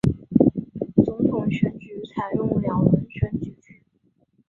[1.05, 3.79] 总统选举采用两轮选举制。